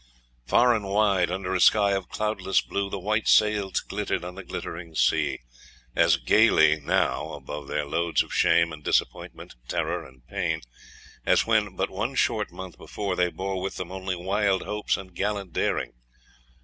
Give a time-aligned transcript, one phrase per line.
[0.47, 4.41] Far and wide, under a sky of cloudless blue, the white sails glittered on the
[4.43, 5.41] glittering sea,
[5.95, 10.61] as gaily now, above their loads of shame and disappointment terror and pain,
[11.23, 15.13] as when, but one short month before, they bore with them only wild hopes and
[15.13, 15.93] gallant daring.